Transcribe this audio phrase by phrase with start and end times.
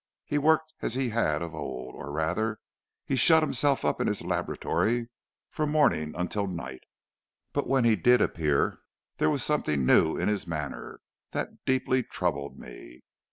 [0.25, 2.57] He worked as he had of old, or rather
[3.05, 5.09] he shut himself up in his laboratory
[5.51, 6.81] from morning until night,
[7.53, 8.79] but when he did appear,
[9.17, 11.01] there was something new in his manner
[11.33, 13.03] that deeply troubled me.